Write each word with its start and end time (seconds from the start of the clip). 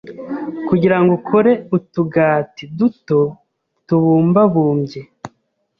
Kugira 0.67 0.97
ngo 1.01 1.11
ukore 1.19 1.51
utugati 1.77 2.63
duto 2.77 3.19
tubumbabumbye, 3.87 5.01